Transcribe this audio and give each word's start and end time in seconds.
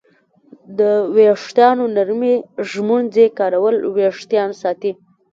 د 0.79 0.81
ویښتانو 1.15 1.85
نرمې 1.95 2.35
ږمنځې 2.69 3.25
کارول 3.39 3.75
وېښتان 3.95 4.49
ساتي. 4.61 4.91